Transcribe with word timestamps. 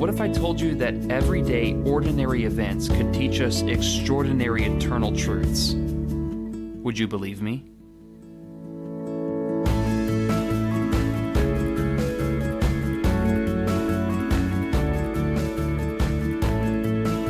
what 0.00 0.08
if 0.08 0.18
I 0.18 0.30
told 0.30 0.58
you 0.58 0.74
that 0.76 0.94
everyday, 1.10 1.74
ordinary 1.84 2.44
events 2.44 2.88
could 2.88 3.12
teach 3.12 3.42
us 3.42 3.60
extraordinary 3.60 4.64
eternal 4.64 5.14
truths? 5.14 5.74
Would 5.74 6.98
you 6.98 7.06
believe 7.06 7.42
me? 7.42 7.66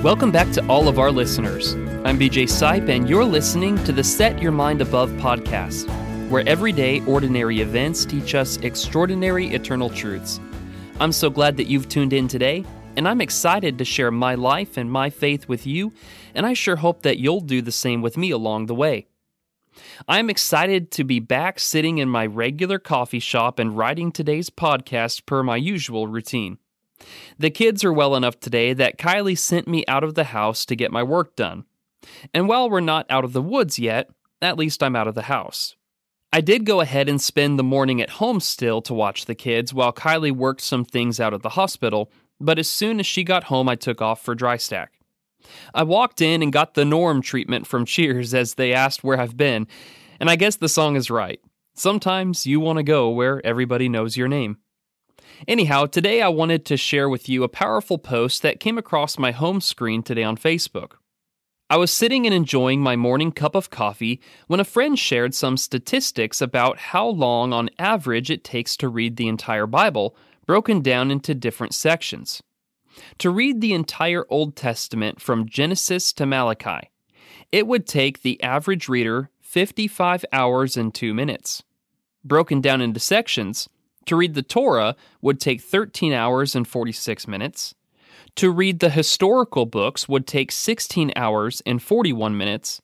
Welcome 0.04 0.30
back 0.30 0.52
to 0.52 0.64
all 0.68 0.86
of 0.86 1.00
our 1.00 1.10
listeners. 1.10 1.74
I'm 2.04 2.20
BJ 2.20 2.44
Sipe, 2.44 2.88
and 2.88 3.08
you're 3.08 3.24
listening 3.24 3.82
to 3.82 3.90
the 3.90 4.04
Set 4.04 4.40
Your 4.40 4.52
Mind 4.52 4.80
Above 4.80 5.10
podcast, 5.14 5.88
where 6.30 6.48
everyday, 6.48 7.04
ordinary 7.06 7.62
events 7.62 8.04
teach 8.04 8.36
us 8.36 8.58
extraordinary 8.58 9.48
eternal 9.48 9.90
truths. 9.90 10.38
I'm 11.00 11.12
so 11.12 11.30
glad 11.30 11.56
that 11.56 11.66
you've 11.66 11.88
tuned 11.88 12.12
in 12.12 12.28
today, 12.28 12.62
and 12.94 13.08
I'm 13.08 13.22
excited 13.22 13.78
to 13.78 13.86
share 13.86 14.10
my 14.10 14.34
life 14.34 14.76
and 14.76 14.92
my 14.92 15.08
faith 15.08 15.48
with 15.48 15.66
you, 15.66 15.94
and 16.34 16.44
I 16.44 16.52
sure 16.52 16.76
hope 16.76 17.00
that 17.04 17.18
you'll 17.18 17.40
do 17.40 17.62
the 17.62 17.72
same 17.72 18.02
with 18.02 18.18
me 18.18 18.30
along 18.30 18.66
the 18.66 18.74
way. 18.74 19.06
I'm 20.06 20.28
excited 20.28 20.90
to 20.90 21.04
be 21.04 21.18
back 21.18 21.58
sitting 21.58 21.96
in 21.96 22.10
my 22.10 22.26
regular 22.26 22.78
coffee 22.78 23.18
shop 23.18 23.58
and 23.58 23.78
writing 23.78 24.12
today's 24.12 24.50
podcast 24.50 25.24
per 25.24 25.42
my 25.42 25.56
usual 25.56 26.06
routine. 26.06 26.58
The 27.38 27.48
kids 27.48 27.82
are 27.82 27.94
well 27.94 28.14
enough 28.14 28.38
today 28.38 28.74
that 28.74 28.98
Kylie 28.98 29.38
sent 29.38 29.66
me 29.66 29.86
out 29.88 30.04
of 30.04 30.16
the 30.16 30.24
house 30.24 30.66
to 30.66 30.76
get 30.76 30.92
my 30.92 31.02
work 31.02 31.34
done. 31.34 31.64
And 32.34 32.46
while 32.46 32.68
we're 32.68 32.80
not 32.80 33.06
out 33.08 33.24
of 33.24 33.32
the 33.32 33.40
woods 33.40 33.78
yet, 33.78 34.10
at 34.42 34.58
least 34.58 34.82
I'm 34.82 34.96
out 34.96 35.08
of 35.08 35.14
the 35.14 35.22
house. 35.22 35.76
I 36.32 36.40
did 36.40 36.64
go 36.64 36.80
ahead 36.80 37.08
and 37.08 37.20
spend 37.20 37.58
the 37.58 37.64
morning 37.64 38.00
at 38.00 38.10
home 38.10 38.38
still 38.38 38.80
to 38.82 38.94
watch 38.94 39.24
the 39.24 39.34
kids 39.34 39.74
while 39.74 39.92
Kylie 39.92 40.30
worked 40.30 40.60
some 40.60 40.84
things 40.84 41.18
out 41.18 41.34
at 41.34 41.42
the 41.42 41.50
hospital, 41.50 42.12
but 42.38 42.56
as 42.56 42.70
soon 42.70 43.00
as 43.00 43.06
she 43.06 43.24
got 43.24 43.44
home, 43.44 43.68
I 43.68 43.74
took 43.74 44.00
off 44.00 44.22
for 44.22 44.36
dry 44.36 44.56
stack. 44.56 44.92
I 45.74 45.82
walked 45.82 46.20
in 46.20 46.40
and 46.40 46.52
got 46.52 46.74
the 46.74 46.84
Norm 46.84 47.20
treatment 47.20 47.66
from 47.66 47.84
Cheers 47.84 48.32
as 48.32 48.54
they 48.54 48.72
asked 48.72 49.02
where 49.02 49.18
I've 49.18 49.36
been, 49.36 49.66
and 50.20 50.30
I 50.30 50.36
guess 50.36 50.54
the 50.54 50.68
song 50.68 50.94
is 50.94 51.10
right. 51.10 51.40
Sometimes 51.74 52.46
you 52.46 52.60
want 52.60 52.76
to 52.76 52.84
go 52.84 53.10
where 53.10 53.44
everybody 53.44 53.88
knows 53.88 54.16
your 54.16 54.28
name. 54.28 54.58
Anyhow, 55.48 55.86
today 55.86 56.22
I 56.22 56.28
wanted 56.28 56.64
to 56.66 56.76
share 56.76 57.08
with 57.08 57.28
you 57.28 57.42
a 57.42 57.48
powerful 57.48 57.98
post 57.98 58.42
that 58.42 58.60
came 58.60 58.78
across 58.78 59.18
my 59.18 59.32
home 59.32 59.60
screen 59.60 60.02
today 60.02 60.22
on 60.22 60.36
Facebook. 60.36 60.92
I 61.70 61.76
was 61.76 61.92
sitting 61.92 62.26
and 62.26 62.34
enjoying 62.34 62.80
my 62.80 62.96
morning 62.96 63.30
cup 63.30 63.54
of 63.54 63.70
coffee 63.70 64.20
when 64.48 64.58
a 64.58 64.64
friend 64.64 64.98
shared 64.98 65.36
some 65.36 65.56
statistics 65.56 66.40
about 66.40 66.78
how 66.78 67.06
long, 67.06 67.52
on 67.52 67.70
average, 67.78 68.28
it 68.28 68.42
takes 68.42 68.76
to 68.78 68.88
read 68.88 69.16
the 69.16 69.28
entire 69.28 69.68
Bible, 69.68 70.16
broken 70.46 70.80
down 70.80 71.12
into 71.12 71.32
different 71.32 71.72
sections. 71.72 72.42
To 73.18 73.30
read 73.30 73.60
the 73.60 73.72
entire 73.72 74.26
Old 74.28 74.56
Testament 74.56 75.20
from 75.20 75.48
Genesis 75.48 76.12
to 76.14 76.26
Malachi, 76.26 76.90
it 77.52 77.68
would 77.68 77.86
take 77.86 78.22
the 78.22 78.42
average 78.42 78.88
reader 78.88 79.30
55 79.40 80.24
hours 80.32 80.76
and 80.76 80.92
2 80.92 81.14
minutes. 81.14 81.62
Broken 82.24 82.60
down 82.60 82.80
into 82.80 82.98
sections, 82.98 83.68
to 84.06 84.16
read 84.16 84.34
the 84.34 84.42
Torah 84.42 84.96
would 85.22 85.38
take 85.38 85.60
13 85.60 86.12
hours 86.12 86.56
and 86.56 86.66
46 86.66 87.28
minutes. 87.28 87.76
To 88.36 88.50
read 88.50 88.80
the 88.80 88.90
historical 88.90 89.66
books 89.66 90.08
would 90.08 90.26
take 90.26 90.52
16 90.52 91.12
hours 91.16 91.62
and 91.66 91.82
41 91.82 92.36
minutes. 92.36 92.80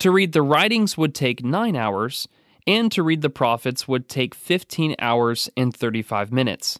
To 0.00 0.10
read 0.10 0.32
the 0.32 0.42
writings 0.42 0.96
would 0.96 1.14
take 1.14 1.44
9 1.44 1.76
hours. 1.76 2.28
And 2.66 2.90
to 2.92 3.02
read 3.02 3.22
the 3.22 3.30
prophets 3.30 3.86
would 3.86 4.08
take 4.08 4.34
15 4.34 4.94
hours 4.98 5.50
and 5.56 5.74
35 5.74 6.32
minutes. 6.32 6.78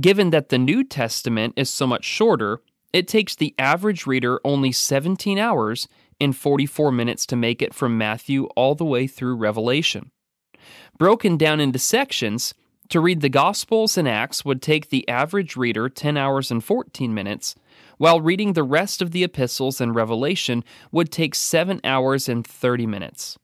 Given 0.00 0.30
that 0.30 0.48
the 0.48 0.58
New 0.58 0.84
Testament 0.84 1.54
is 1.56 1.68
so 1.68 1.86
much 1.86 2.04
shorter, 2.04 2.62
it 2.92 3.06
takes 3.06 3.36
the 3.36 3.54
average 3.58 4.06
reader 4.06 4.40
only 4.44 4.72
17 4.72 5.38
hours 5.38 5.88
and 6.20 6.34
44 6.34 6.90
minutes 6.90 7.26
to 7.26 7.36
make 7.36 7.60
it 7.60 7.74
from 7.74 7.98
Matthew 7.98 8.44
all 8.56 8.74
the 8.74 8.84
way 8.84 9.06
through 9.06 9.36
Revelation. 9.36 10.10
Broken 10.96 11.36
down 11.36 11.60
into 11.60 11.78
sections, 11.78 12.54
to 12.88 13.00
read 13.00 13.20
the 13.20 13.28
Gospels 13.28 13.98
and 13.98 14.08
Acts 14.08 14.44
would 14.44 14.62
take 14.62 14.88
the 14.88 15.08
average 15.08 15.56
reader 15.56 15.88
10 15.88 16.16
hours 16.16 16.50
and 16.50 16.64
14 16.64 17.12
minutes, 17.12 17.54
while 17.98 18.20
reading 18.20 18.52
the 18.52 18.62
rest 18.62 19.02
of 19.02 19.10
the 19.10 19.24
epistles 19.24 19.80
and 19.80 19.94
Revelation 19.94 20.64
would 20.90 21.10
take 21.10 21.34
7 21.34 21.80
hours 21.84 22.28
and 22.28 22.46
30 22.46 22.86
minutes. 22.86 23.38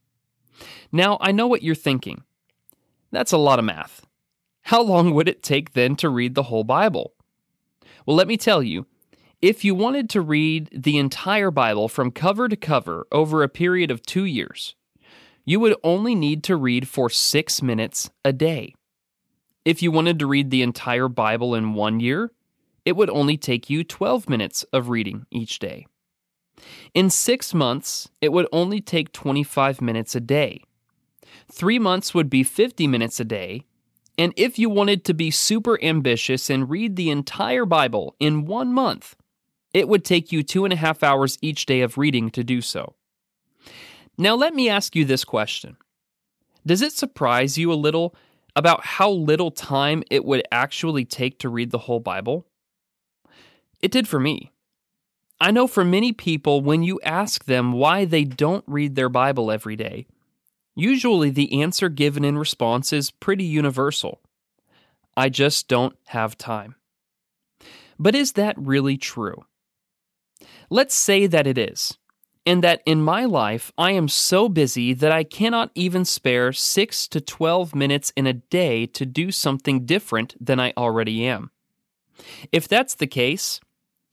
Now, 0.91 1.19
I 1.21 1.33
know 1.33 1.47
what 1.47 1.63
you're 1.63 1.75
thinking. 1.75 2.23
That's 3.11 3.33
a 3.33 3.39
lot 3.39 3.59
of 3.59 3.65
math. 3.65 4.07
How 4.63 4.81
long 4.81 5.13
would 5.13 5.29
it 5.29 5.43
take 5.43 5.73
then 5.73 5.95
to 5.97 6.09
read 6.09 6.35
the 6.35 6.45
whole 6.45 6.65
Bible? 6.65 7.13
Well, 8.07 8.17
let 8.17 8.29
me 8.29 8.37
tell 8.37 8.63
you, 8.63 8.87
if 9.43 9.63
you 9.63 9.75
wanted 9.75 10.09
to 10.11 10.23
read 10.23 10.71
the 10.73 10.97
entire 10.97 11.51
Bible 11.51 11.89
from 11.89 12.11
cover 12.11 12.49
to 12.49 12.57
cover 12.57 13.07
over 13.13 13.43
a 13.43 13.49
period 13.49 13.91
of 13.91 14.01
two 14.01 14.25
years, 14.25 14.75
you 15.45 15.61
would 15.61 15.77
only 15.85 16.15
need 16.15 16.43
to 16.45 16.57
read 16.57 16.89
for 16.89 17.11
six 17.11 17.61
minutes 17.61 18.11
a 18.25 18.33
day. 18.33 18.75
If 19.65 19.83
you 19.83 19.91
wanted 19.91 20.19
to 20.19 20.27
read 20.27 20.51
the 20.51 20.63
entire 20.63 21.09
Bible 21.09 21.55
in 21.55 21.75
one 21.75 22.01
year, 22.01 22.33
it 22.85 22.97
would 22.97 23.09
only 23.11 23.37
take 23.37 23.71
you 23.71 23.83
12 23.83 24.29
minutes 24.29 24.65
of 24.73 24.91
reading 24.91 25.27
each 25.31 25.59
day. 25.59 25.87
In 26.93 27.11
six 27.11 27.55
months, 27.55 28.09
it 28.21 28.33
would 28.33 28.47
only 28.53 28.81
take 28.81 29.13
25 29.13 29.81
minutes 29.81 30.15
a 30.15 30.21
day. 30.21 30.63
Three 31.51 31.79
months 31.79 32.15
would 32.15 32.29
be 32.29 32.43
50 32.43 32.87
minutes 32.87 33.19
a 33.21 33.25
day. 33.25 33.65
And 34.17 34.33
if 34.37 34.59
you 34.59 34.69
wanted 34.71 35.05
to 35.07 35.15
be 35.15 35.31
super 35.31 35.83
ambitious 35.83 36.49
and 36.49 36.71
read 36.71 36.95
the 36.95 37.11
entire 37.11 37.65
Bible 37.65 38.15
in 38.21 38.45
one 38.45 38.73
month, 38.73 39.17
it 39.73 39.89
would 39.89 40.05
take 40.05 40.31
you 40.31 40.43
two 40.43 40.65
and 40.65 40.73
a 40.73 40.77
half 40.77 41.03
hours 41.03 41.39
each 41.43 41.67
day 41.67 41.81
of 41.81 41.99
reading 41.99 42.31
to 42.31 42.45
do 42.45 42.61
so. 42.61 42.95
Now, 44.17 44.37
let 44.37 44.55
me 44.55 44.69
ask 44.69 44.95
you 44.95 45.05
this 45.05 45.25
question 45.25 45.77
Does 46.65 46.83
it 46.83 46.93
surprise 46.93 47.59
you 47.59 47.73
a 47.73 47.75
little 47.75 48.15
about 48.57 48.85
how 48.85 49.11
little 49.11 49.51
time 49.51 50.03
it 50.11 50.25
would 50.25 50.43
actually 50.53 51.05
take 51.05 51.39
to 51.41 51.49
read 51.49 51.71
the 51.71 51.79
whole 51.79 52.01
Bible? 52.01 52.47
It 53.81 53.91
did 53.91 54.09
for 54.09 54.21
me. 54.21 54.53
I 55.41 55.51
know 55.51 55.67
for 55.67 55.85
many 55.85 56.13
people, 56.13 56.61
when 56.61 56.83
you 56.83 57.01
ask 57.03 57.45
them 57.45 57.73
why 57.73 58.05
they 58.05 58.25
don't 58.25 58.65
read 58.67 58.95
their 58.95 59.09
Bible 59.09 59.51
every 59.51 59.77
day, 59.77 60.07
usually 60.75 61.31
the 61.31 61.61
answer 61.61 61.89
given 61.89 62.25
in 62.25 62.39
response 62.39 62.93
is 62.93 63.11
pretty 63.11 63.45
universal 63.45 64.21
I 65.17 65.29
just 65.29 65.69
don't 65.69 65.97
have 66.07 66.37
time. 66.37 66.75
But 67.99 68.15
is 68.15 68.33
that 68.33 68.59
really 68.59 68.97
true? 68.97 69.45
Let's 70.71 70.95
say 70.95 71.27
that 71.27 71.47
it 71.47 71.59
is 71.59 71.97
and 72.47 72.63
that 72.63 72.83
in 72.85 73.03
my 73.03 73.25
life 73.25 73.73
I 73.79 73.93
am 73.93 74.09
so 74.09 74.49
busy 74.49 74.93
that 74.95 75.13
I 75.13 75.25
cannot 75.25 75.71
even 75.75 76.05
spare 76.05 76.53
6 76.53 77.09
to 77.09 77.21
12 77.21 77.75
minutes 77.75 78.13
in 78.17 78.27
a 78.27 78.35
day 78.35 78.87
to 78.87 79.07
do 79.07 79.31
something 79.31 79.87
different 79.87 80.35
than 80.45 80.61
I 80.61 80.73
already 80.77 81.27
am. 81.27 81.51
If 82.53 82.69
that's 82.69 82.95
the 82.95 83.07
case, 83.07 83.61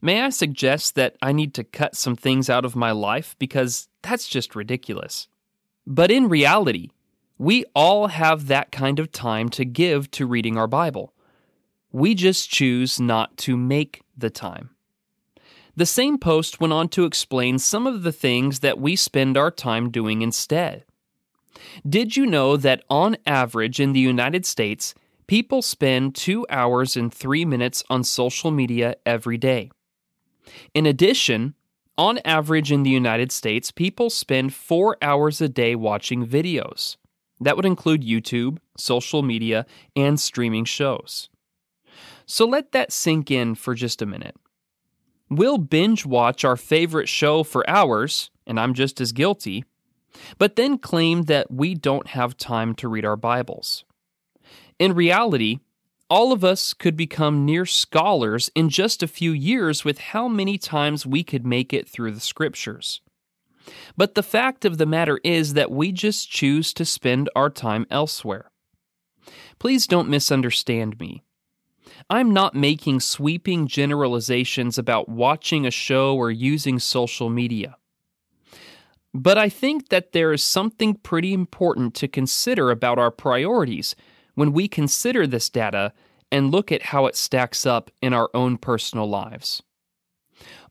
may 0.01 0.21
I 0.21 0.29
suggest 0.29 0.95
that 0.95 1.15
I 1.21 1.31
need 1.31 1.53
to 1.55 1.63
cut 1.63 1.95
some 1.95 2.15
things 2.15 2.49
out 2.49 2.65
of 2.65 2.75
my 2.75 2.91
life 2.91 3.35
because 3.37 3.87
that's 4.01 4.27
just 4.27 4.55
ridiculous. 4.55 5.27
But 5.85 6.11
in 6.11 6.29
reality, 6.29 6.89
we 7.37 7.65
all 7.75 8.07
have 8.07 8.47
that 8.47 8.71
kind 8.71 8.99
of 8.99 9.11
time 9.11 9.49
to 9.49 9.65
give 9.65 10.11
to 10.11 10.27
reading 10.27 10.57
our 10.57 10.67
Bible. 10.67 11.13
We 11.91 12.15
just 12.15 12.49
choose 12.49 12.99
not 12.99 13.35
to 13.37 13.57
make 13.57 14.03
the 14.15 14.29
time. 14.29 14.69
The 15.75 15.85
same 15.85 16.17
post 16.17 16.59
went 16.59 16.73
on 16.73 16.89
to 16.89 17.05
explain 17.05 17.59
some 17.59 17.87
of 17.87 18.03
the 18.03 18.11
things 18.11 18.59
that 18.59 18.79
we 18.79 18.95
spend 18.95 19.37
our 19.37 19.51
time 19.51 19.89
doing 19.89 20.21
instead. 20.21 20.83
Did 21.87 22.17
you 22.17 22.25
know 22.25 22.57
that 22.57 22.83
on 22.89 23.17
average 23.25 23.79
in 23.79 23.93
the 23.93 23.99
United 23.99 24.45
States, 24.45 24.93
people 25.27 25.61
spend 25.61 26.15
two 26.15 26.45
hours 26.49 26.97
and 26.97 27.13
three 27.13 27.45
minutes 27.45 27.83
on 27.89 28.03
social 28.03 28.51
media 28.51 28.95
every 29.05 29.37
day? 29.37 29.71
In 30.73 30.85
addition, 30.85 31.55
on 31.97 32.19
average 32.25 32.71
in 32.71 32.83
the 32.83 32.89
United 32.89 33.31
States, 33.31 33.71
people 33.71 34.09
spend 34.09 34.53
four 34.53 34.97
hours 35.01 35.39
a 35.39 35.47
day 35.47 35.75
watching 35.75 36.25
videos. 36.25 36.97
That 37.39 37.55
would 37.55 37.65
include 37.65 38.03
YouTube, 38.03 38.57
social 38.77 39.21
media, 39.21 39.65
and 39.95 40.19
streaming 40.19 40.65
shows. 40.65 41.29
So 42.25 42.45
let 42.45 42.71
that 42.71 42.91
sink 42.91 43.31
in 43.31 43.55
for 43.55 43.73
just 43.73 44.01
a 44.01 44.05
minute. 44.05 44.35
We'll 45.31 45.59
binge 45.59 46.05
watch 46.05 46.43
our 46.43 46.57
favorite 46.57 47.07
show 47.07 47.43
for 47.43 47.67
hours, 47.69 48.29
and 48.45 48.59
I'm 48.59 48.73
just 48.73 48.99
as 48.99 49.13
guilty, 49.13 49.63
but 50.37 50.57
then 50.57 50.77
claim 50.77 51.23
that 51.23 51.49
we 51.49 51.73
don't 51.73 52.07
have 52.07 52.35
time 52.35 52.75
to 52.75 52.89
read 52.89 53.05
our 53.05 53.15
Bibles. 53.15 53.85
In 54.77 54.93
reality, 54.93 55.59
all 56.09 56.33
of 56.33 56.43
us 56.43 56.73
could 56.73 56.97
become 56.97 57.45
near 57.45 57.65
scholars 57.65 58.51
in 58.55 58.67
just 58.67 59.01
a 59.01 59.07
few 59.07 59.31
years 59.31 59.85
with 59.85 59.99
how 59.99 60.27
many 60.27 60.57
times 60.57 61.05
we 61.05 61.23
could 61.23 61.45
make 61.45 61.71
it 61.71 61.87
through 61.87 62.11
the 62.11 62.19
scriptures. 62.19 62.99
But 63.95 64.15
the 64.15 64.23
fact 64.23 64.65
of 64.65 64.79
the 64.79 64.85
matter 64.85 65.21
is 65.23 65.53
that 65.53 65.71
we 65.71 65.93
just 65.93 66.29
choose 66.29 66.73
to 66.73 66.83
spend 66.83 67.29
our 67.37 67.49
time 67.49 67.87
elsewhere. 67.89 68.51
Please 69.59 69.87
don't 69.87 70.09
misunderstand 70.09 70.99
me. 70.99 71.23
I'm 72.09 72.31
not 72.31 72.55
making 72.55 72.99
sweeping 73.01 73.67
generalizations 73.67 74.77
about 74.77 75.09
watching 75.09 75.65
a 75.65 75.71
show 75.71 76.15
or 76.15 76.31
using 76.31 76.79
social 76.79 77.29
media. 77.29 77.77
But 79.13 79.37
I 79.37 79.49
think 79.49 79.89
that 79.89 80.13
there 80.13 80.31
is 80.31 80.41
something 80.41 80.95
pretty 80.95 81.33
important 81.33 81.93
to 81.95 82.07
consider 82.07 82.71
about 82.71 82.97
our 82.97 83.11
priorities 83.11 83.95
when 84.35 84.53
we 84.53 84.67
consider 84.67 85.27
this 85.27 85.49
data 85.49 85.93
and 86.31 86.51
look 86.51 86.71
at 86.71 86.83
how 86.83 87.05
it 87.07 87.15
stacks 87.15 87.65
up 87.65 87.91
in 88.01 88.13
our 88.13 88.29
own 88.33 88.57
personal 88.57 89.07
lives. 89.07 89.61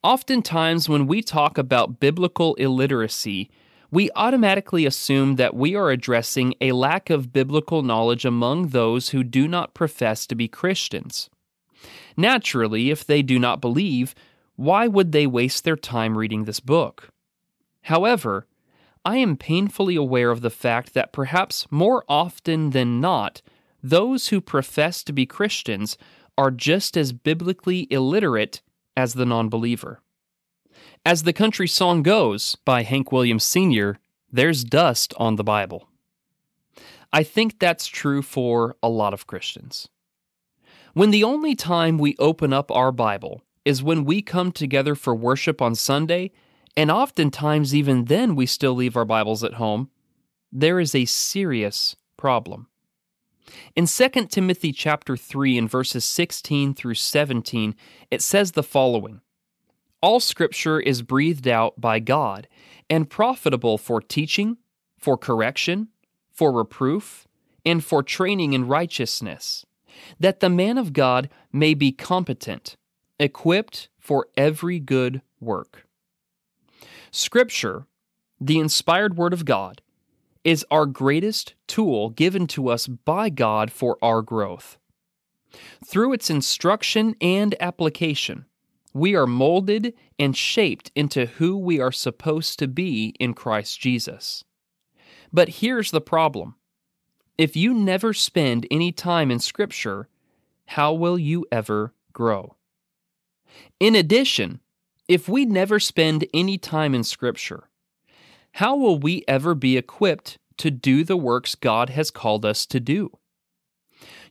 Oftentimes, 0.03 0.89
when 0.89 1.07
we 1.07 1.21
talk 1.21 1.59
about 1.59 2.01
biblical 2.01 2.55
illiteracy, 2.55 3.51
we 3.91 4.11
automatically 4.15 4.87
assume 4.87 5.37
that 5.37 5.55
we 5.55 5.75
are 5.75 5.91
addressing 5.91 6.55
a 6.61 6.73
lack 6.73 7.11
of 7.11 7.33
biblical 7.33 7.83
knowledge 7.83 8.25
among 8.25 8.69
those 8.69 9.11
who 9.11 9.25
do 9.25 9.49
not 9.49 9.75
profess 9.75 10.27
to 10.27 10.35
be 10.35 10.49
Christians. 10.49 11.29
Naturally, 12.17 12.91
if 12.91 13.05
they 13.05 13.23
do 13.23 13.39
not 13.39 13.61
believe, 13.61 14.15
why 14.57 14.87
would 14.87 15.13
they 15.13 15.27
waste 15.27 15.65
their 15.65 15.77
time 15.77 16.17
reading 16.17 16.45
this 16.45 16.61
book? 16.61 17.09
However, 17.83 18.47
I 19.05 19.17
am 19.17 19.37
painfully 19.37 19.97
aware 19.97 20.31
of 20.31 20.43
the 20.43 20.51
fact 20.51 20.93
that 20.95 21.13
perhaps 21.13 21.67
more 21.71 22.05
often 22.09 22.71
than 22.71 23.01
not, 23.01 23.41
those 23.83 24.29
who 24.29 24.41
profess 24.43 25.03
to 25.05 25.13
be 25.13 25.25
Christians 25.25 25.97
are 26.37 26.51
just 26.51 26.97
as 26.97 27.13
biblically 27.13 27.87
illiterate 27.91 28.61
as 28.97 29.15
the 29.15 29.25
non 29.25 29.49
believer. 29.49 30.01
As 31.05 31.23
the 31.23 31.33
country 31.33 31.69
song 31.69 32.03
goes 32.03 32.57
by 32.65 32.83
Hank 32.83 33.11
Williams 33.11 33.45
Sr., 33.45 33.99
there's 34.31 34.65
dust 34.65 35.15
on 35.17 35.37
the 35.37 35.45
Bible. 35.45 35.89
I 37.13 37.23
think 37.23 37.59
that's 37.59 37.87
true 37.87 38.23
for 38.23 38.77
a 38.83 38.89
lot 38.89 39.13
of 39.13 39.27
Christians. 39.27 39.89
When 40.95 41.11
the 41.11 41.25
only 41.25 41.55
time 41.55 41.99
we 41.99 42.17
open 42.19 42.53
up 42.53 42.71
our 42.71 42.93
Bible 42.93 43.43
is 43.65 43.83
when 43.83 44.05
we 44.05 44.23
come 44.23 44.53
together 44.53 44.95
for 44.95 45.15
worship 45.15 45.61
on 45.61 45.75
Sunday, 45.75 46.31
and 46.77 46.91
oftentimes 46.91 47.75
even 47.75 48.05
then 48.07 48.37
we 48.37 48.47
still 48.47 48.75
leave 48.75 48.97
our 48.97 49.05
Bibles 49.05 49.43
at 49.43 49.55
home, 49.55 49.91
there 50.53 50.81
is 50.81 50.95
a 50.95 51.05
serious 51.05 51.97
problem. 52.17 52.69
In 53.75 53.87
2 53.87 54.09
Timothy 54.29 54.73
chapter 54.73 55.17
3 55.17 55.59
and 55.59 55.71
verses 55.71 56.05
16 56.05 56.75
through 56.75 56.95
17, 56.95 57.75
it 58.11 58.23
says 58.23 58.53
the 58.53 58.63
following: 58.63 59.21
All 60.03 60.21
scripture 60.21 60.81
is 60.81 61.03
breathed 61.03 61.47
out 61.47 61.81
by 61.81 61.99
God 61.99 62.49
and 62.89 63.11
profitable 63.11 63.77
for 63.77 64.01
teaching, 64.01 64.57
for 64.99 65.19
correction, 65.19 65.89
for 66.31 66.53
reproof, 66.53 67.29
and 67.67 67.85
for 67.85 68.03
training 68.03 68.55
in 68.55 68.67
righteousness, 68.67 69.67
that 70.19 70.41
the 70.41 70.49
man 70.49 70.79
of 70.79 70.95
God 70.95 71.29
may 71.53 71.75
be 71.75 71.93
competent, 71.93 72.77
equipped 73.19 73.89
for 73.99 74.29
every 74.37 74.79
good 74.79 75.21
work. 75.41 75.87
Scripture, 77.11 77.87
the 78.41 78.59
inspired 78.59 79.17
word 79.17 79.35
of 79.35 79.45
God, 79.45 79.83
is 80.45 80.65
our 80.71 80.87
greatest 80.87 81.55
tool 81.67 82.09
given 82.09 82.47
to 82.47 82.71
us 82.71 82.87
by 82.87 83.29
God 83.29 83.71
for 83.71 83.99
our 84.01 84.23
growth. 84.23 84.79
Through 85.85 86.15
its 86.15 86.31
instruction 86.31 87.15
and 87.21 87.55
application, 87.61 88.47
we 88.93 89.15
are 89.15 89.27
molded 89.27 89.95
and 90.19 90.37
shaped 90.37 90.91
into 90.95 91.27
who 91.27 91.57
we 91.57 91.81
are 91.81 91.93
supposed 91.93 92.59
to 92.59 92.69
be 92.69 93.15
in 93.21 93.35
Christ 93.35 93.81
Jesus. 93.81 94.45
But 95.33 95.49
here's 95.49 95.91
the 95.91 96.01
problem 96.01 96.57
if 97.39 97.57
you 97.57 97.73
never 97.73 98.13
spend 98.13 98.67
any 98.71 98.93
time 98.93 99.31
in 99.31 99.39
Scripture, 99.39 100.09
how 100.67 100.93
will 100.93 101.19
you 101.19 101.47
ever 101.51 101.95
grow? 102.13 102.57
In 103.79 103.95
addition, 103.95 104.61
if 105.09 105.29
we 105.29 105.45
never 105.45 105.81
spend 105.81 106.27
any 106.35 106.59
time 106.59 106.95
in 106.95 107.03
Scripture, 107.03 107.71
how 108.53 108.77
will 108.77 108.99
we 108.99 109.25
ever 109.27 109.55
be 109.55 109.77
equipped 109.77 110.39
to 110.59 110.71
do 110.71 111.03
the 111.03 111.17
works 111.17 111.55
God 111.55 111.91
has 111.91 112.11
called 112.11 112.45
us 112.45 112.67
to 112.67 112.79
do? 112.79 113.17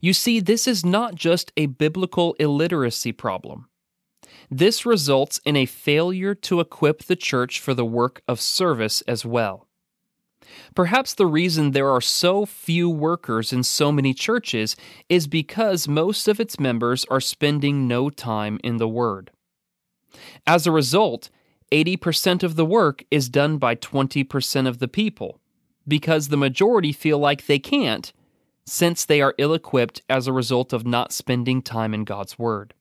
You 0.01 0.13
see, 0.13 0.39
this 0.39 0.67
is 0.67 0.85
not 0.85 1.15
just 1.15 1.51
a 1.57 1.65
biblical 1.65 2.33
illiteracy 2.33 3.11
problem. 3.11 3.67
This 4.49 4.85
results 4.85 5.39
in 5.45 5.55
a 5.55 5.65
failure 5.65 6.35
to 6.35 6.59
equip 6.59 7.03
the 7.03 7.15
church 7.15 7.59
for 7.59 7.73
the 7.73 7.85
work 7.85 8.21
of 8.27 8.41
service 8.41 9.01
as 9.01 9.25
well. 9.25 9.67
Perhaps 10.75 11.13
the 11.13 11.25
reason 11.25 11.71
there 11.71 11.89
are 11.89 12.01
so 12.01 12.45
few 12.45 12.89
workers 12.89 13.53
in 13.53 13.63
so 13.63 13.91
many 13.91 14.13
churches 14.13 14.75
is 15.07 15.27
because 15.27 15.87
most 15.87 16.27
of 16.27 16.39
its 16.39 16.59
members 16.59 17.05
are 17.05 17.21
spending 17.21 17.87
no 17.87 18.09
time 18.09 18.59
in 18.63 18.77
the 18.77 18.87
Word. 18.87 19.31
As 20.47 20.65
a 20.65 20.71
result, 20.71 21.29
80% 21.71 22.43
of 22.43 22.55
the 22.55 22.65
work 22.65 23.03
is 23.11 23.29
done 23.29 23.57
by 23.57 23.75
20% 23.75 24.67
of 24.67 24.79
the 24.79 24.87
people 24.87 25.39
because 25.87 26.27
the 26.27 26.37
majority 26.37 26.91
feel 26.91 27.19
like 27.19 27.45
they 27.45 27.59
can't 27.59 28.11
since 28.65 29.03
they 29.03 29.21
are 29.21 29.33
ill 29.37 29.53
equipped 29.53 30.01
as 30.09 30.27
a 30.27 30.33
result 30.33 30.73
of 30.73 30.85
not 30.85 31.11
spending 31.11 31.61
time 31.61 31.93
in 31.93 32.03
God's 32.03 32.37
Word. 32.37 32.73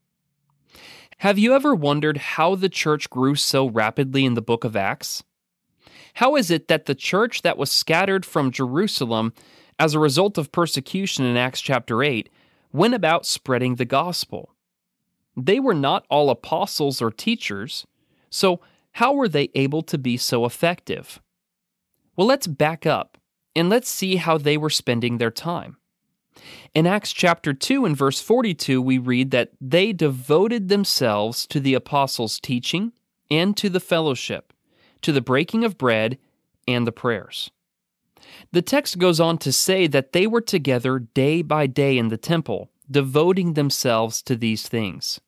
Have 1.23 1.37
you 1.37 1.53
ever 1.53 1.75
wondered 1.75 2.17
how 2.17 2.55
the 2.55 2.69
church 2.69 3.11
grew 3.11 3.35
so 3.35 3.69
rapidly 3.69 4.25
in 4.25 4.35
the 4.35 4.43
book 4.43 4.63
of 4.63 4.77
Acts? 4.77 5.25
How 6.15 6.37
is 6.37 6.49
it 6.49 6.69
that 6.69 6.87
the 6.87 6.95
church 6.95 7.43
that 7.43 7.59
was 7.59 7.73
scattered 7.73 8.25
from 8.25 8.53
Jerusalem 8.53 9.33
as 9.81 9.95
a 9.95 9.99
result 9.99 10.39
of 10.39 10.53
persecution 10.53 11.25
in 11.25 11.37
Acts 11.37 11.61
chapter 11.61 12.05
8 12.05 12.29
went 12.73 12.95
about 12.95 13.27
spreading 13.27 13.75
the 13.75 13.85
gospel? 13.85 14.55
They 15.37 15.59
were 15.59 15.75
not 15.75 16.07
all 16.09 16.31
apostles 16.31 17.03
or 17.03 17.11
teachers, 17.11 17.85
so 18.31 18.61
how 18.93 19.13
were 19.13 19.29
they 19.29 19.51
able 19.57 19.83
to 19.83 19.99
be 19.99 20.17
so 20.17 20.45
effective? 20.45 21.21
Well, 22.15 22.29
let's 22.29 22.47
back 22.47 22.87
up 22.87 23.19
and 23.57 23.69
let's 23.69 23.89
see 23.89 24.17
how 24.17 24.39
they 24.39 24.57
were 24.57 24.71
spending 24.71 25.19
their 25.19 25.33
time. 25.33 25.79
In 26.75 26.87
Acts 26.87 27.13
chapter 27.13 27.53
2 27.53 27.85
and 27.85 27.97
verse 27.97 28.21
42, 28.21 28.81
we 28.81 28.99
read 28.99 29.31
that 29.31 29.53
they 29.61 29.93
devoted 29.93 30.69
themselves 30.69 31.47
to 31.49 31.61
the 31.61 31.75
apostles' 31.75 32.39
teaching 32.41 32.93
and 33.31 33.57
to 33.57 33.69
the 33.69 33.81
fellowship, 33.81 34.53
to 35.03 35.13
the 35.13 35.21
breaking 35.21 35.65
of 35.65 35.79
bread 35.79 36.19
and 36.67 36.87
the 36.87 36.93
prayers. 36.93 37.51
The 38.53 38.63
text 38.63 38.99
goes 38.99 39.21
on 39.21 39.39
to 39.39 39.53
say 39.53 39.87
that 39.87 40.13
they 40.13 40.27
were 40.27 40.41
together 40.41 40.99
day 40.99 41.43
by 41.43 41.67
day 41.67 41.99
in 41.99 42.09
the 42.09 42.17
temple, 42.17 42.71
devoting 42.91 43.55
themselves 43.55 44.23
to 44.23 44.37
these 44.37 44.69
things. 44.69 45.21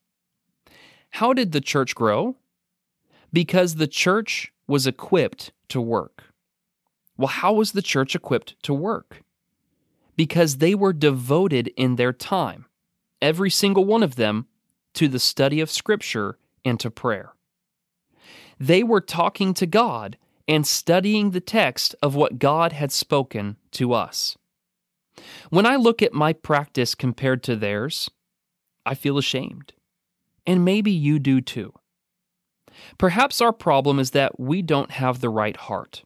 How 1.11 1.33
did 1.33 1.53
the 1.53 1.61
church 1.61 1.95
grow? 1.95 2.37
Because 3.33 3.77
the 3.77 3.87
church 3.87 4.53
was 4.67 4.87
equipped 4.87 5.53
to 5.69 5.81
work. 5.81 6.25
Well, 7.17 7.29
how 7.29 7.53
was 7.53 7.73
the 7.73 7.83
church 7.83 8.15
equipped 8.15 8.63
to 8.63 8.75
work? 8.75 9.23
Because 10.21 10.59
they 10.59 10.75
were 10.75 10.93
devoted 10.93 11.69
in 11.79 11.97
their 11.97 12.13
time, 12.13 12.67
every 13.23 13.49
single 13.49 13.87
one 13.87 14.03
of 14.03 14.17
them, 14.17 14.49
to 14.93 15.09
the 15.09 15.19
study 15.19 15.63
of 15.63 15.71
Scripture 15.71 16.37
and 16.63 16.79
to 16.79 16.91
prayer. 16.91 17.33
They 18.59 18.83
were 18.83 19.01
talking 19.01 19.55
to 19.55 19.65
God 19.65 20.19
and 20.47 20.67
studying 20.67 21.31
the 21.31 21.41
text 21.41 21.95
of 22.03 22.15
what 22.15 22.39
God 22.39 22.75
had 22.75 22.93
spoken 22.93 23.57
to 23.71 23.95
us. 23.95 24.37
When 25.49 25.65
I 25.65 25.77
look 25.77 26.03
at 26.03 26.13
my 26.13 26.35
practice 26.35 26.95
compared 26.95 27.43
to 27.45 27.57
theirs, 27.57 28.11
I 28.85 28.97
feel 28.97 29.17
ashamed. 29.17 29.73
And 30.47 30.67
maybe 30.67 30.91
you 30.93 31.19
do 31.19 31.41
too. 31.41 31.73
Perhaps 32.99 33.41
our 33.41 33.55
problem 33.55 33.99
is 33.99 34.11
that 34.11 34.39
we 34.39 34.61
don't 34.61 34.91
have 34.91 35.21
the 35.23 35.31
right 35.31 35.57
heart, 35.57 36.03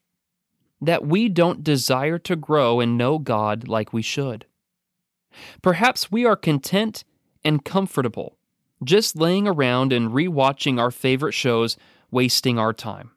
that 0.85 1.07
we 1.07 1.29
don't 1.29 1.65
desire 1.65 2.19
to 2.19 2.37
grow 2.37 2.81
and 2.81 2.99
know 2.99 3.19
God 3.19 3.69
like 3.69 3.93
we 3.93 4.03
should. 4.03 4.47
Perhaps 5.63 6.13
we 6.13 6.25
are 6.25 6.37
content 6.37 7.05
and 7.45 7.65
comfortable, 7.65 8.39
just 8.83 9.17
laying 9.17 9.47
around 9.47 9.93
and 9.93 10.11
rewatching 10.11 10.79
our 10.79 10.91
favorite 10.91 11.33
shows, 11.33 11.77
wasting 12.11 12.59
our 12.59 12.73
time. 12.73 13.11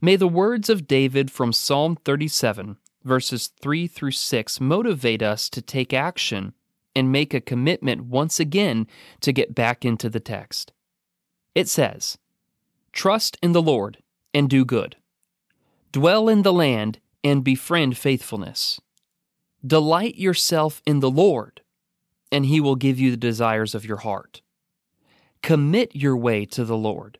May 0.00 0.16
the 0.16 0.28
words 0.28 0.68
of 0.68 0.86
David 0.86 1.30
from 1.30 1.52
Psalm 1.52 1.96
37, 2.04 2.78
verses 3.04 3.50
3 3.60 3.86
through 3.86 4.10
6, 4.12 4.60
motivate 4.60 5.22
us 5.22 5.48
to 5.50 5.62
take 5.62 5.92
action 5.92 6.54
and 6.96 7.12
make 7.12 7.34
a 7.34 7.40
commitment 7.40 8.04
once 8.04 8.40
again 8.40 8.86
to 9.20 9.32
get 9.32 9.54
back 9.54 9.84
into 9.84 10.08
the 10.08 10.20
text. 10.20 10.72
It 11.54 11.68
says, 11.68 12.18
Trust 12.92 13.36
in 13.42 13.52
the 13.52 13.62
Lord 13.62 13.98
and 14.32 14.48
do 14.48 14.64
good. 14.64 14.96
Dwell 15.94 16.28
in 16.28 16.42
the 16.42 16.52
land 16.52 16.98
and 17.22 17.44
befriend 17.44 17.96
faithfulness. 17.96 18.80
Delight 19.64 20.16
yourself 20.16 20.82
in 20.84 20.98
the 20.98 21.08
Lord, 21.08 21.60
and 22.32 22.46
he 22.46 22.60
will 22.60 22.74
give 22.74 22.98
you 22.98 23.12
the 23.12 23.16
desires 23.16 23.76
of 23.76 23.84
your 23.84 23.98
heart. 23.98 24.42
Commit 25.40 25.94
your 25.94 26.16
way 26.16 26.46
to 26.46 26.64
the 26.64 26.76
Lord. 26.76 27.18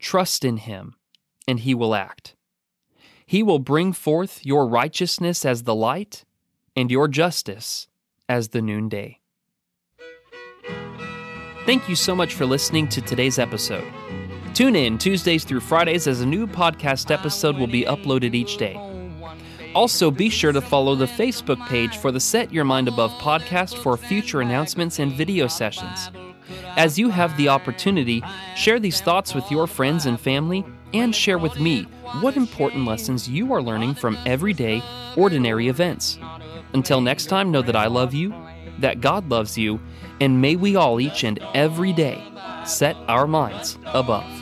Trust 0.00 0.44
in 0.44 0.56
him, 0.56 0.96
and 1.46 1.60
he 1.60 1.76
will 1.76 1.94
act. 1.94 2.34
He 3.24 3.40
will 3.40 3.60
bring 3.60 3.92
forth 3.92 4.44
your 4.44 4.66
righteousness 4.66 5.44
as 5.44 5.62
the 5.62 5.74
light, 5.76 6.24
and 6.74 6.90
your 6.90 7.06
justice 7.06 7.86
as 8.28 8.48
the 8.48 8.60
noonday. 8.60 9.20
Thank 11.66 11.88
you 11.88 11.94
so 11.94 12.16
much 12.16 12.34
for 12.34 12.46
listening 12.46 12.88
to 12.88 13.00
today's 13.00 13.38
episode. 13.38 13.86
Tune 14.54 14.76
in 14.76 14.98
Tuesdays 14.98 15.44
through 15.44 15.60
Fridays 15.60 16.06
as 16.06 16.20
a 16.20 16.26
new 16.26 16.46
podcast 16.46 17.10
episode 17.10 17.56
will 17.56 17.66
be 17.66 17.84
uploaded 17.84 18.34
each 18.34 18.58
day. 18.58 18.78
Also, 19.74 20.10
be 20.10 20.28
sure 20.28 20.52
to 20.52 20.60
follow 20.60 20.94
the 20.94 21.06
Facebook 21.06 21.66
page 21.68 21.96
for 21.96 22.12
the 22.12 22.20
Set 22.20 22.52
Your 22.52 22.64
Mind 22.64 22.86
Above 22.86 23.12
podcast 23.12 23.78
for 23.78 23.96
future 23.96 24.42
announcements 24.42 24.98
and 24.98 25.12
video 25.14 25.46
sessions. 25.46 26.10
As 26.76 26.98
you 26.98 27.08
have 27.08 27.34
the 27.38 27.48
opportunity, 27.48 28.22
share 28.54 28.78
these 28.78 29.00
thoughts 29.00 29.34
with 29.34 29.50
your 29.50 29.66
friends 29.66 30.04
and 30.04 30.20
family, 30.20 30.66
and 30.92 31.14
share 31.14 31.38
with 31.38 31.58
me 31.58 31.84
what 32.20 32.36
important 32.36 32.84
lessons 32.84 33.26
you 33.26 33.54
are 33.54 33.62
learning 33.62 33.94
from 33.94 34.18
everyday, 34.26 34.82
ordinary 35.16 35.68
events. 35.68 36.18
Until 36.74 37.00
next 37.00 37.26
time, 37.26 37.50
know 37.50 37.62
that 37.62 37.76
I 37.76 37.86
love 37.86 38.12
you, 38.12 38.34
that 38.80 39.00
God 39.00 39.30
loves 39.30 39.56
you, 39.56 39.80
and 40.20 40.42
may 40.42 40.56
we 40.56 40.76
all 40.76 41.00
each 41.00 41.24
and 41.24 41.38
every 41.54 41.94
day 41.94 42.22
set 42.66 42.96
our 43.08 43.26
minds 43.26 43.78
above. 43.86 44.41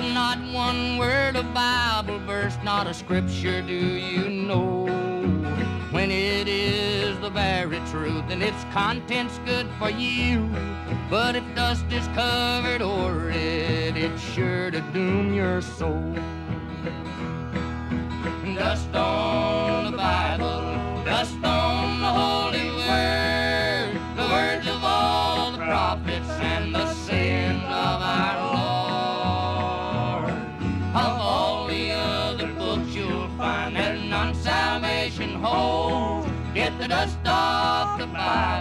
but 0.00 0.14
not 0.14 0.38
one 0.50 0.96
word 0.96 1.36
of 1.36 1.52
Bible 1.52 2.18
verse, 2.20 2.56
not 2.64 2.86
a 2.86 2.94
scripture 2.94 3.60
do 3.60 3.74
you 3.74 4.30
know. 4.30 4.86
When 5.90 6.10
it 6.10 6.48
is 6.48 7.20
the 7.20 7.28
very 7.28 7.80
truth 7.90 8.24
and 8.30 8.42
its 8.42 8.64
content's 8.72 9.38
good 9.40 9.66
for 9.78 9.90
you, 9.90 10.48
but 11.10 11.36
if 11.36 11.44
dust 11.54 11.84
is 11.90 12.06
covered 12.08 12.80
o'er 12.80 13.28
it, 13.28 13.94
it's 13.94 14.22
sure 14.32 14.70
to 14.70 14.80
doom 14.92 15.34
your 15.34 15.60
soul. 15.60 16.14
Dust 18.56 18.94
on 18.94 19.29
Of 30.92 30.96
all 30.96 31.68
the 31.68 31.92
other 31.92 32.48
books 32.48 32.92
you'll 32.92 33.28
find 33.38 33.76
that 33.76 34.00
none 34.04 34.34
salvation 34.34 35.36
holds. 35.36 36.28
Get 36.52 36.76
the 36.80 36.88
dust 36.88 37.16
off 37.24 38.00
the 38.00 38.08
Bible 38.08 38.59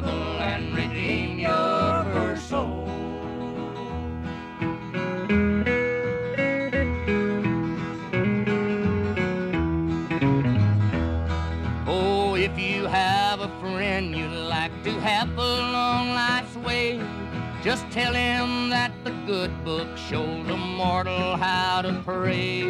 just 17.61 17.89
tell 17.91 18.13
him 18.13 18.69
that 18.69 18.91
the 19.03 19.11
good 19.25 19.51
book 19.65 19.97
shows 19.97 20.47
a 20.47 20.55
mortal 20.55 21.35
how 21.35 21.81
to 21.81 22.01
pray. 22.05 22.61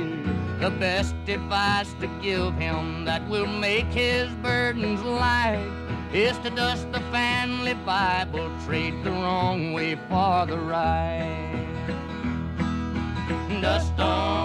The 0.60 0.72
best 0.80 1.16
advice 1.28 1.94
to 2.02 2.08
give 2.22 2.56
him 2.56 3.06
that 3.06 3.28
will 3.30 3.46
make 3.46 3.86
his 3.86 4.30
burdens 4.42 5.02
light 5.02 5.64
is 6.12 6.38
to 6.40 6.50
dust 6.50 6.92
the 6.92 7.02
family 7.12 7.76
Bible, 7.86 8.52
trade 8.66 9.04
the 9.04 9.12
wrong 9.12 9.74
way 9.74 9.96
for 10.10 10.46
the 10.48 10.58
right. 10.58 11.66
Dust 13.62 14.00
on 14.00 14.39